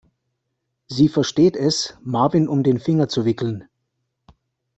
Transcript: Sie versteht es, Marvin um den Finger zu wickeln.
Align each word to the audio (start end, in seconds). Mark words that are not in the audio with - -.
Sie 0.87 1.09
versteht 1.09 1.55
es, 1.55 1.95
Marvin 2.03 2.47
um 2.47 2.63
den 2.63 2.79
Finger 2.79 3.07
zu 3.07 3.23
wickeln. 3.23 3.65